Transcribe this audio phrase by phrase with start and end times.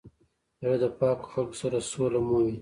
[0.59, 2.55] زړه د پاکو خلکو سره سوله مومي.